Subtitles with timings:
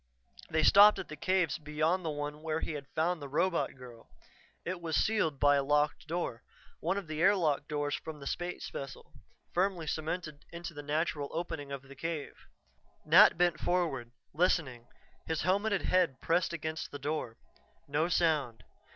[0.49, 4.09] They stopped at the cave beyond the one where he had found the robot girl.
[4.65, 6.41] It was sealed by a locked door,
[6.79, 9.13] one of the airlock doors from that space vessel,
[9.53, 12.47] firmly cemented into the natural opening of the cave.
[13.05, 14.87] Nat bent forward, listening,
[15.27, 17.37] his helmeted head pressed against the door.
[17.87, 18.63] No sound.